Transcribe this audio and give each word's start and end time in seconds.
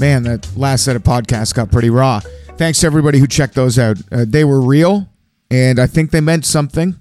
Man, 0.00 0.22
that 0.22 0.48
last 0.56 0.84
set 0.84 0.94
of 0.94 1.02
podcasts 1.02 1.52
got 1.52 1.72
pretty 1.72 1.90
raw. 1.90 2.20
Thanks 2.56 2.78
to 2.80 2.86
everybody 2.86 3.18
who 3.18 3.26
checked 3.26 3.54
those 3.54 3.76
out. 3.76 3.98
Uh, 4.12 4.24
they 4.24 4.44
were 4.44 4.60
real, 4.60 5.08
and 5.50 5.80
I 5.80 5.88
think 5.88 6.12
they 6.12 6.20
meant 6.20 6.46
something. 6.46 6.94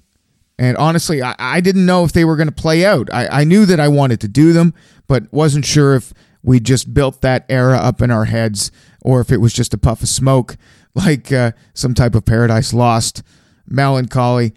And 0.57 0.75
honestly, 0.75 1.21
I, 1.21 1.35
I 1.37 1.61
didn't 1.61 1.85
know 1.85 2.03
if 2.03 2.11
they 2.11 2.25
were 2.25 2.35
going 2.35 2.49
to 2.49 2.53
play 2.53 2.83
out. 2.83 3.07
I, 3.13 3.41
I 3.41 3.43
knew 3.43 3.67
that 3.67 3.79
I 3.79 3.89
wanted 3.89 4.19
to 4.21 4.27
do 4.27 4.53
them, 4.53 4.73
but 5.07 5.31
wasn't 5.31 5.65
sure 5.65 5.95
if 5.95 6.13
we 6.41 6.59
just 6.59 6.95
built 6.95 7.21
that 7.21 7.45
era 7.47 7.77
up 7.77 8.01
in 8.01 8.09
our 8.09 8.25
heads 8.25 8.71
or 9.01 9.21
if 9.21 9.31
it 9.31 9.37
was 9.37 9.53
just 9.53 9.73
a 9.73 9.77
puff 9.77 10.01
of 10.01 10.09
smoke, 10.09 10.57
like 10.95 11.31
uh, 11.31 11.51
some 11.75 11.93
type 11.93 12.15
of 12.15 12.25
Paradise 12.25 12.73
Lost 12.73 13.21
melancholy 13.67 14.55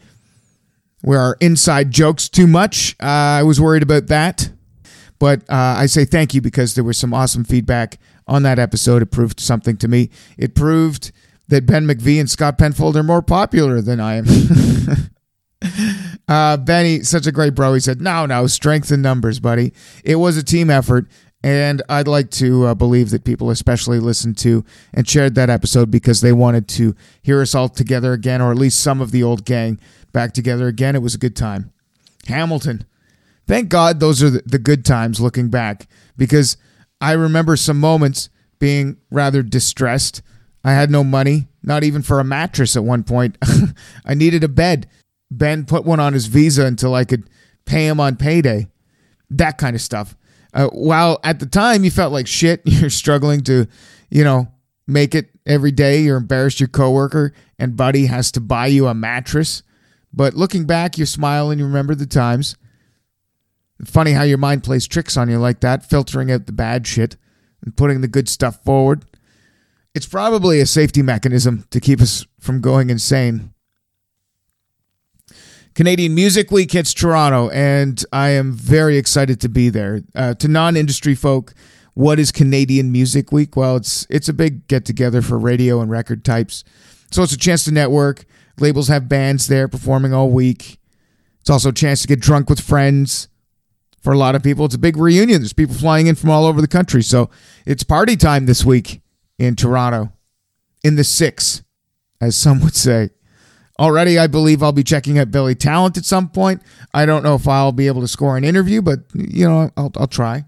where 1.02 1.20
our 1.20 1.36
inside 1.40 1.90
jokes 1.90 2.28
too 2.28 2.46
much. 2.46 2.96
Uh, 3.00 3.06
I 3.06 3.42
was 3.42 3.60
worried 3.60 3.82
about 3.82 4.06
that. 4.06 4.50
But 5.18 5.42
uh, 5.42 5.76
I 5.78 5.86
say 5.86 6.04
thank 6.04 6.34
you 6.34 6.40
because 6.40 6.74
there 6.74 6.82
was 6.82 6.98
some 6.98 7.14
awesome 7.14 7.44
feedback 7.44 7.98
on 8.26 8.42
that 8.42 8.58
episode. 8.58 9.02
It 9.02 9.12
proved 9.12 9.38
something 9.38 9.76
to 9.76 9.86
me. 9.86 10.10
It 10.36 10.56
proved 10.56 11.12
that 11.46 11.66
Ben 11.66 11.86
McVee 11.86 12.18
and 12.18 12.28
Scott 12.28 12.58
Penfold 12.58 12.96
are 12.96 13.04
more 13.04 13.22
popular 13.22 13.80
than 13.80 14.00
I 14.00 14.16
am. 14.16 14.26
uh, 16.28 16.56
Benny, 16.56 17.04
such 17.04 17.28
a 17.28 17.32
great 17.32 17.54
bro. 17.54 17.74
He 17.74 17.80
said, 17.80 18.00
No, 18.00 18.26
no, 18.26 18.48
strength 18.48 18.90
in 18.90 19.00
numbers, 19.00 19.38
buddy. 19.38 19.72
It 20.04 20.16
was 20.16 20.36
a 20.36 20.42
team 20.42 20.70
effort. 20.70 21.06
And 21.42 21.82
I'd 21.88 22.06
like 22.06 22.30
to 22.32 22.66
uh, 22.66 22.74
believe 22.74 23.10
that 23.10 23.24
people 23.24 23.50
especially 23.50 23.98
listened 23.98 24.38
to 24.38 24.64
and 24.94 25.08
shared 25.08 25.34
that 25.34 25.50
episode 25.50 25.90
because 25.90 26.20
they 26.20 26.32
wanted 26.32 26.68
to 26.68 26.94
hear 27.20 27.42
us 27.42 27.54
all 27.54 27.68
together 27.68 28.12
again, 28.12 28.40
or 28.40 28.52
at 28.52 28.58
least 28.58 28.80
some 28.80 29.00
of 29.00 29.10
the 29.10 29.22
old 29.22 29.44
gang 29.44 29.80
back 30.12 30.32
together 30.32 30.68
again. 30.68 30.94
It 30.94 31.02
was 31.02 31.14
a 31.14 31.18
good 31.18 31.34
time. 31.34 31.72
Hamilton. 32.26 32.84
Thank 33.46 33.68
God 33.68 33.98
those 33.98 34.22
are 34.22 34.30
the 34.30 34.58
good 34.58 34.84
times 34.84 35.20
looking 35.20 35.48
back 35.48 35.88
because 36.16 36.56
I 37.00 37.12
remember 37.12 37.56
some 37.56 37.80
moments 37.80 38.28
being 38.60 38.98
rather 39.10 39.42
distressed. 39.42 40.22
I 40.64 40.72
had 40.72 40.90
no 40.90 41.02
money, 41.02 41.48
not 41.64 41.82
even 41.82 42.02
for 42.02 42.20
a 42.20 42.24
mattress 42.24 42.76
at 42.76 42.84
one 42.84 43.02
point. 43.02 43.36
I 44.06 44.14
needed 44.14 44.44
a 44.44 44.48
bed. 44.48 44.88
Ben 45.28 45.64
put 45.64 45.84
one 45.84 45.98
on 45.98 46.12
his 46.12 46.26
visa 46.26 46.64
until 46.64 46.94
I 46.94 47.04
could 47.04 47.28
pay 47.64 47.88
him 47.88 47.98
on 47.98 48.14
payday. 48.14 48.68
That 49.36 49.58
kind 49.58 49.74
of 49.74 49.82
stuff. 49.82 50.16
Uh, 50.54 50.68
while 50.68 51.18
at 51.24 51.40
the 51.40 51.46
time 51.46 51.84
you 51.84 51.90
felt 51.90 52.12
like 52.12 52.26
shit, 52.26 52.62
you're 52.64 52.90
struggling 52.90 53.42
to, 53.42 53.66
you 54.10 54.24
know, 54.24 54.48
make 54.86 55.14
it 55.14 55.30
every 55.46 55.70
day. 55.70 56.00
You're 56.00 56.16
embarrassed 56.16 56.60
your 56.60 56.68
coworker 56.68 57.32
and 57.58 57.76
buddy 57.76 58.06
has 58.06 58.32
to 58.32 58.40
buy 58.40 58.66
you 58.66 58.86
a 58.86 58.94
mattress. 58.94 59.62
But 60.12 60.34
looking 60.34 60.66
back, 60.66 60.98
you 60.98 61.06
smile 61.06 61.50
and 61.50 61.58
you 61.58 61.66
remember 61.66 61.94
the 61.94 62.06
times. 62.06 62.56
Funny 63.84 64.12
how 64.12 64.22
your 64.22 64.38
mind 64.38 64.62
plays 64.62 64.86
tricks 64.86 65.16
on 65.16 65.28
you 65.28 65.38
like 65.38 65.60
that, 65.60 65.88
filtering 65.88 66.30
out 66.30 66.46
the 66.46 66.52
bad 66.52 66.86
shit 66.86 67.16
and 67.64 67.76
putting 67.76 68.00
the 68.00 68.08
good 68.08 68.28
stuff 68.28 68.62
forward. 68.64 69.04
It's 69.94 70.06
probably 70.06 70.60
a 70.60 70.66
safety 70.66 71.02
mechanism 71.02 71.66
to 71.70 71.80
keep 71.80 72.00
us 72.00 72.26
from 72.38 72.60
going 72.60 72.90
insane. 72.90 73.52
Canadian 75.74 76.14
Music 76.14 76.50
Week 76.50 76.70
hits 76.70 76.92
Toronto, 76.92 77.48
and 77.50 78.04
I 78.12 78.30
am 78.30 78.52
very 78.52 78.98
excited 78.98 79.40
to 79.40 79.48
be 79.48 79.70
there. 79.70 80.02
Uh, 80.14 80.34
to 80.34 80.48
non-industry 80.48 81.14
folk, 81.14 81.54
what 81.94 82.18
is 82.18 82.30
Canadian 82.30 82.92
Music 82.92 83.32
Week? 83.32 83.56
Well, 83.56 83.76
it's 83.76 84.06
it's 84.10 84.28
a 84.28 84.32
big 84.32 84.66
get 84.68 84.84
together 84.84 85.22
for 85.22 85.38
radio 85.38 85.80
and 85.80 85.90
record 85.90 86.24
types. 86.24 86.64
So 87.10 87.22
it's 87.22 87.32
a 87.32 87.38
chance 87.38 87.64
to 87.64 87.72
network. 87.72 88.24
Labels 88.58 88.88
have 88.88 89.08
bands 89.08 89.48
there 89.48 89.68
performing 89.68 90.12
all 90.12 90.30
week. 90.30 90.78
It's 91.40 91.50
also 91.50 91.70
a 91.70 91.74
chance 91.74 92.02
to 92.02 92.08
get 92.08 92.20
drunk 92.20 92.48
with 92.48 92.60
friends. 92.60 93.28
For 94.00 94.12
a 94.12 94.18
lot 94.18 94.34
of 94.34 94.42
people, 94.42 94.64
it's 94.64 94.74
a 94.74 94.78
big 94.78 94.96
reunion. 94.96 95.40
There's 95.40 95.52
people 95.52 95.74
flying 95.74 96.06
in 96.06 96.16
from 96.16 96.30
all 96.30 96.44
over 96.44 96.60
the 96.60 96.68
country. 96.68 97.02
So 97.02 97.30
it's 97.64 97.84
party 97.84 98.16
time 98.16 98.46
this 98.46 98.64
week 98.64 99.00
in 99.38 99.54
Toronto, 99.54 100.12
in 100.82 100.96
the 100.96 101.04
six, 101.04 101.62
as 102.20 102.36
some 102.36 102.60
would 102.60 102.74
say. 102.74 103.10
Already, 103.82 104.16
I 104.16 104.28
believe 104.28 104.62
I'll 104.62 104.70
be 104.70 104.84
checking 104.84 105.18
out 105.18 105.32
Billy 105.32 105.56
Talent 105.56 105.98
at 105.98 106.04
some 106.04 106.28
point. 106.28 106.62
I 106.94 107.04
don't 107.04 107.24
know 107.24 107.34
if 107.34 107.48
I'll 107.48 107.72
be 107.72 107.88
able 107.88 108.00
to 108.02 108.06
score 108.06 108.36
an 108.36 108.44
interview, 108.44 108.80
but 108.80 109.00
you 109.12 109.44
know, 109.44 109.72
I'll, 109.76 109.90
I'll 109.96 110.06
try. 110.06 110.44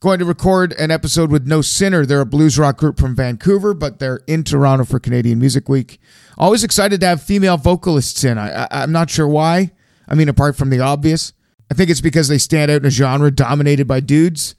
Going 0.00 0.18
to 0.18 0.26
record 0.26 0.74
an 0.74 0.90
episode 0.90 1.30
with 1.30 1.46
No 1.46 1.62
Sinner. 1.62 2.04
They're 2.04 2.20
a 2.20 2.26
blues 2.26 2.58
rock 2.58 2.76
group 2.76 3.00
from 3.00 3.16
Vancouver, 3.16 3.72
but 3.72 3.98
they're 3.98 4.20
in 4.26 4.44
Toronto 4.44 4.84
for 4.84 5.00
Canadian 5.00 5.38
Music 5.38 5.70
Week. 5.70 5.98
Always 6.36 6.62
excited 6.62 7.00
to 7.00 7.06
have 7.06 7.22
female 7.22 7.56
vocalists 7.56 8.22
in. 8.24 8.36
I, 8.36 8.64
I, 8.64 8.68
I'm 8.70 8.92
not 8.92 9.08
sure 9.08 9.26
why. 9.26 9.72
I 10.06 10.14
mean, 10.14 10.28
apart 10.28 10.54
from 10.54 10.68
the 10.68 10.80
obvious, 10.80 11.32
I 11.70 11.74
think 11.74 11.88
it's 11.88 12.02
because 12.02 12.28
they 12.28 12.36
stand 12.36 12.70
out 12.70 12.82
in 12.82 12.86
a 12.86 12.90
genre 12.90 13.30
dominated 13.30 13.86
by 13.86 14.00
dudes, 14.00 14.54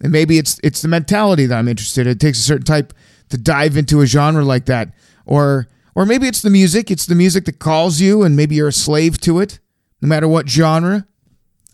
and 0.00 0.10
maybe 0.10 0.38
it's 0.38 0.58
it's 0.64 0.80
the 0.80 0.88
mentality 0.88 1.44
that 1.44 1.58
I'm 1.58 1.68
interested 1.68 2.06
in. 2.06 2.12
It 2.12 2.20
takes 2.20 2.38
a 2.38 2.42
certain 2.42 2.64
type 2.64 2.94
to 3.28 3.36
dive 3.36 3.76
into 3.76 4.00
a 4.00 4.06
genre 4.06 4.42
like 4.42 4.64
that, 4.66 4.94
or 5.26 5.68
or 5.94 6.06
maybe 6.06 6.26
it's 6.26 6.42
the 6.42 6.50
music. 6.50 6.90
It's 6.90 7.06
the 7.06 7.14
music 7.14 7.44
that 7.44 7.58
calls 7.58 8.00
you, 8.00 8.22
and 8.22 8.36
maybe 8.36 8.54
you're 8.54 8.68
a 8.68 8.72
slave 8.72 9.20
to 9.22 9.40
it, 9.40 9.58
no 10.00 10.08
matter 10.08 10.28
what 10.28 10.48
genre. 10.48 11.06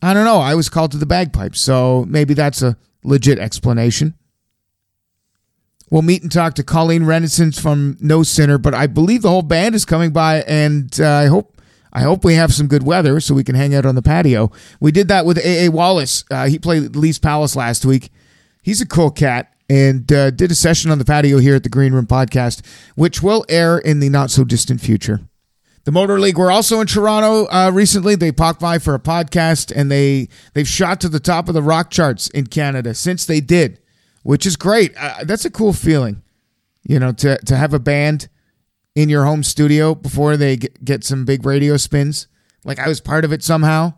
I 0.02 0.14
don't 0.14 0.24
know. 0.24 0.38
I 0.38 0.54
was 0.54 0.68
called 0.68 0.92
to 0.92 0.98
the 0.98 1.06
bagpipes, 1.06 1.60
so 1.60 2.04
maybe 2.08 2.34
that's 2.34 2.62
a 2.62 2.76
legit 3.02 3.38
explanation. 3.38 4.14
We'll 5.90 6.02
meet 6.02 6.22
and 6.22 6.30
talk 6.30 6.54
to 6.54 6.62
Colleen 6.62 7.02
Rennison 7.02 7.58
from 7.58 7.96
No 8.00 8.22
Sinner, 8.22 8.58
but 8.58 8.74
I 8.74 8.86
believe 8.86 9.22
the 9.22 9.30
whole 9.30 9.42
band 9.42 9.74
is 9.74 9.84
coming 9.84 10.10
by, 10.10 10.42
and 10.42 11.00
uh, 11.00 11.08
I 11.08 11.26
hope 11.26 11.54
I 11.92 12.02
hope 12.02 12.24
we 12.24 12.34
have 12.34 12.52
some 12.52 12.66
good 12.66 12.82
weather 12.82 13.18
so 13.18 13.34
we 13.34 13.42
can 13.44 13.54
hang 13.54 13.74
out 13.74 13.86
on 13.86 13.94
the 13.94 14.02
patio. 14.02 14.52
We 14.78 14.92
did 14.92 15.08
that 15.08 15.24
with 15.24 15.38
A.A. 15.38 15.70
Wallace. 15.70 16.24
Uh, 16.30 16.46
he 16.46 16.58
played 16.58 16.94
Lee's 16.94 17.18
Palace 17.18 17.56
last 17.56 17.86
week. 17.86 18.10
He's 18.62 18.82
a 18.82 18.86
cool 18.86 19.10
cat 19.10 19.52
and 19.68 20.10
uh, 20.12 20.30
did 20.30 20.50
a 20.50 20.54
session 20.54 20.90
on 20.90 20.98
the 20.98 21.04
patio 21.04 21.38
here 21.38 21.54
at 21.54 21.62
the 21.62 21.68
Green 21.68 21.92
Room 21.92 22.06
Podcast, 22.06 22.64
which 22.94 23.22
will 23.22 23.44
air 23.48 23.78
in 23.78 24.00
the 24.00 24.08
not 24.08 24.30
so 24.30 24.44
distant 24.44 24.80
future. 24.80 25.20
The 25.84 25.92
Motor 25.92 26.20
League 26.20 26.36
were 26.36 26.50
also 26.50 26.80
in 26.80 26.86
Toronto 26.86 27.46
uh, 27.46 27.70
recently. 27.72 28.14
They 28.14 28.32
popped 28.32 28.60
by 28.60 28.78
for 28.78 28.94
a 28.94 28.98
podcast, 28.98 29.72
and 29.74 29.90
they 29.90 30.28
they've 30.52 30.68
shot 30.68 31.00
to 31.00 31.08
the 31.08 31.20
top 31.20 31.48
of 31.48 31.54
the 31.54 31.62
rock 31.62 31.90
charts 31.90 32.28
in 32.28 32.46
Canada 32.46 32.92
since 32.94 33.24
they 33.24 33.40
did, 33.40 33.80
which 34.22 34.44
is 34.44 34.56
great. 34.56 34.92
Uh, 34.98 35.24
that's 35.24 35.46
a 35.46 35.50
cool 35.50 35.72
feeling, 35.72 36.22
you 36.82 36.98
know, 36.98 37.12
to 37.12 37.38
to 37.38 37.56
have 37.56 37.72
a 37.72 37.78
band 37.78 38.28
in 38.94 39.08
your 39.08 39.24
home 39.24 39.42
studio 39.42 39.94
before 39.94 40.36
they 40.36 40.56
get, 40.56 40.84
get 40.84 41.04
some 41.04 41.24
big 41.24 41.46
radio 41.46 41.76
spins. 41.76 42.26
Like 42.64 42.78
I 42.78 42.88
was 42.88 43.00
part 43.00 43.24
of 43.24 43.32
it 43.32 43.42
somehow, 43.42 43.94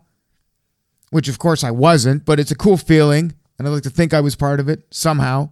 which 1.09 1.27
of 1.27 1.39
course 1.39 1.63
I 1.63 1.71
wasn't, 1.71 2.23
but 2.23 2.39
it's 2.39 2.51
a 2.51 2.55
cool 2.55 2.77
feeling, 2.77 3.33
and 3.59 3.67
I 3.67 3.71
like 3.71 3.83
to 3.83 3.89
think 3.89 4.13
I 4.13 4.21
was 4.21 4.35
part 4.35 4.59
of 4.61 4.69
it 4.69 4.85
somehow. 4.91 5.49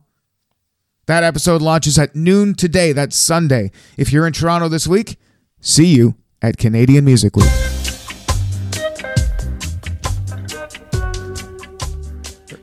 That 1.09 1.23
episode 1.23 1.63
launches 1.63 1.97
at 1.97 2.15
noon 2.15 2.53
today. 2.53 2.91
That's 2.91 3.15
Sunday. 3.15 3.71
If 3.97 4.13
you're 4.13 4.27
in 4.27 4.33
Toronto 4.33 4.67
this 4.67 4.85
week, 4.85 5.17
see 5.59 5.87
you 5.87 6.13
at 6.39 6.57
Canadian 6.57 7.03
Music 7.03 7.35
Week. 7.35 7.49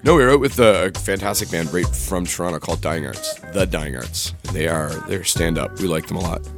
No, 0.05 0.15
we 0.15 0.23
were 0.23 0.31
out 0.31 0.39
with 0.39 0.61
a 0.61 0.93
fantastic 0.95 1.51
band 1.51 1.75
right 1.75 1.89
from 1.89 2.25
Toronto 2.25 2.61
called 2.61 2.81
Dying 2.81 3.05
Arts. 3.05 3.35
The 3.53 3.67
Dying 3.67 3.97
Arts. 3.97 4.33
They 4.53 4.69
are 4.69 4.91
they're 5.09 5.25
stand 5.25 5.59
up. 5.59 5.81
We 5.81 5.89
like 5.89 6.07
them 6.07 6.19
a 6.19 6.21
lot. 6.21 6.49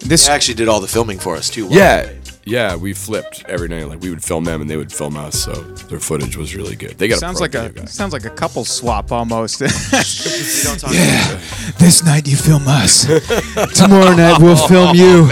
This 0.00 0.26
they 0.26 0.32
actually 0.32 0.54
did 0.54 0.66
all 0.66 0.80
the 0.80 0.88
filming 0.88 1.20
for 1.20 1.36
us 1.36 1.48
too. 1.48 1.68
Yeah, 1.70 2.10
yeah, 2.48 2.76
we 2.76 2.94
flipped 2.94 3.44
every 3.46 3.68
night. 3.68 3.88
Like 3.88 4.00
we 4.00 4.08
would 4.10 4.24
film 4.24 4.44
them 4.44 4.62
and 4.62 4.70
they 4.70 4.76
would 4.76 4.92
film 4.92 5.16
us, 5.16 5.38
so 5.38 5.52
their 5.52 6.00
footage 6.00 6.36
was 6.36 6.56
really 6.56 6.76
good. 6.76 6.96
They 6.98 7.08
got 7.08 7.18
sounds 7.18 7.38
a 7.40 7.42
like 7.42 7.54
a 7.54 7.68
guy. 7.68 7.84
sounds 7.84 8.12
like 8.12 8.24
a 8.24 8.30
couple 8.30 8.64
swap 8.64 9.12
almost. 9.12 9.60
yeah, 9.60 9.68
this 11.78 12.02
night 12.04 12.26
you 12.26 12.36
film 12.36 12.66
us. 12.66 13.04
Tomorrow 13.74 14.16
night 14.16 14.40
we'll 14.40 14.56
film 14.56 14.88
oh, 14.88 14.94
you. 14.94 15.28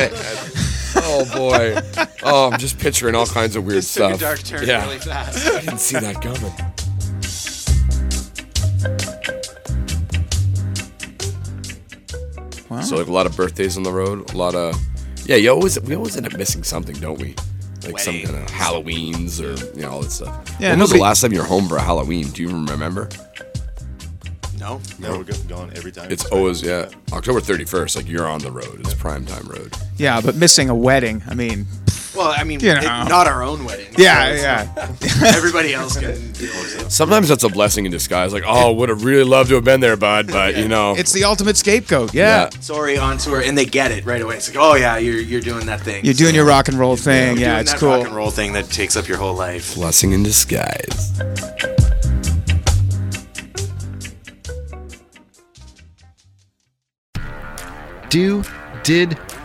Oh 0.99 1.25
boy! 1.35 1.81
Oh, 2.23 2.51
I'm 2.51 2.59
just 2.59 2.79
picturing 2.79 3.15
all 3.15 3.27
kinds 3.27 3.57
of 3.57 3.65
weird 3.65 3.79
This 3.79 3.95
took 3.95 4.17
stuff. 4.17 4.21
a 4.21 4.21
dark 4.21 4.43
turn 4.43 4.67
yeah, 4.67 4.85
really 4.85 4.99
fast. 4.99 5.47
I 5.47 5.61
didn't 5.61 5.81
see 5.81 5.99
that 5.99 6.21
coming. 6.21 6.53
Wow. 12.69 12.83
So 12.83 12.97
like 12.97 13.07
a 13.07 13.13
lot 13.13 13.27
of 13.27 13.37
birthdays 13.37 13.77
on 13.77 13.85
the 13.85 13.93
road, 13.93 14.31
a 14.33 14.37
lot 14.37 14.55
of 14.55 14.75
Yeah, 15.27 15.37
you 15.37 15.51
always 15.51 15.81
we 15.81 15.97
always 15.97 16.17
end 16.17 16.27
up 16.27 16.37
missing 16.37 16.63
something, 16.63 16.95
don't 16.97 17.19
we? 17.19 17.35
Like 17.85 17.99
some 18.01 18.15
kind 18.21 18.37
of 18.37 18.47
Halloweens 18.47 19.41
or 19.41 19.55
you 19.77 19.83
know 19.83 19.91
all 19.93 20.03
that 20.03 20.11
stuff. 20.11 20.57
Yeah, 20.59 20.71
when 20.71 20.81
was 20.81 20.91
the 20.91 20.95
nobody- 20.97 21.01
last 21.03 21.21
time 21.21 21.33
you 21.33 21.39
were 21.41 21.45
home 21.47 21.69
for 21.69 21.77
a 21.77 21.83
Halloween? 21.83 22.29
Do 22.31 22.43
you 22.43 22.49
remember? 22.49 23.09
No, 24.59 24.81
No, 24.99 25.19
we're 25.19 25.25
go- 25.25 25.37
gone 25.49 25.71
every 25.77 25.93
time. 25.93 26.11
It's 26.11 26.25
always 26.27 26.63
yeah 26.63 26.89
October 27.13 27.41
31st. 27.41 27.95
Like 27.97 28.09
you're 28.09 28.27
on 28.27 28.41
the 28.41 28.51
road. 28.51 28.81
It's 28.81 28.95
prime 28.95 29.25
time 29.27 29.47
road. 29.47 29.73
Yeah, 29.99 30.21
but 30.21 30.35
missing 30.37 30.69
a 30.71 30.75
wedding. 30.75 31.23
I 31.29 31.35
mean, 31.35 31.67
Well, 32.17 32.33
I 32.37 32.45
mean, 32.45 32.61
You 32.61 32.71
it- 32.71 32.83
know. 32.83 33.05
not 33.05 33.27
our 33.27 33.43
own 33.43 33.65
wedding. 33.65 33.87
yeah, 33.99 34.35
yeah. 34.35 34.95
Everybody 35.37 35.75
else 35.75 35.99
can 35.99 36.13
deal 36.33 36.53
with 36.55 36.81
it. 36.87 36.91
Sometimes 36.91 37.29
that's 37.29 37.45
a 37.45 37.49
blessing 37.49 37.85
in 37.85 37.93
disguise. 37.93 38.33
Like 38.33 38.45
oh, 38.47 38.73
would 38.73 38.89
have 38.89 39.05
really 39.05 39.25
loved 39.25 39.51
to 39.51 39.57
have 39.57 39.65
been 39.65 39.81
there, 39.81 39.97
bud. 39.97 40.29
But 40.29 40.57
you 40.57 40.69
know, 40.69 40.95
It's 40.97 41.13
the 41.13 41.25
ultimate 41.25 41.57
scapegoat. 41.57 42.15
Yeah. 42.15 42.27
Yeah. 42.53 42.61
Sorry, 42.61 42.97
on 42.99 43.19
tour, 43.19 43.41
and 43.43 43.57
they 43.57 43.67
get 43.67 43.91
it 43.93 44.05
right 44.07 44.21
away. 44.23 44.37
It's 44.37 44.49
like, 44.49 44.59
oh 44.59 44.75
yeah, 44.75 44.97
you're 44.97 45.21
you're 45.21 45.41
doing 45.41 45.67
that 45.67 45.81
thing. 45.83 46.05
You're 46.05 46.15
doing 46.15 46.35
your 46.35 46.47
rock 46.47 46.69
and 46.69 46.79
roll 46.79 46.97
thing. 46.97 47.33
You're 47.37 47.41
Yeah, 47.41 47.49
doing 47.55 47.61
it's 47.61 47.73
that 47.73 47.81
cool. 47.81 47.91
rock 47.99 48.07
and 48.07 48.17
roll 48.17 48.31
thing 48.31 48.53
that 48.55 48.71
takes 48.71 48.97
up 48.97 49.07
your 49.09 49.19
whole 49.19 49.35
life. 49.35 49.75
blessing 49.75 50.13
in 50.13 50.23
disguise. 50.23 51.13
Do, 58.09 58.43
Did, 58.85 59.19